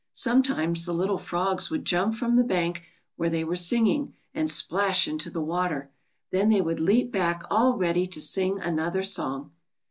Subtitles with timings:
[0.13, 2.83] Sometimes the little frogs would jump from the bank
[3.17, 5.91] where they were singing, and splash into the water.
[6.31, 9.51] Then they would leap back all ready to sing another song.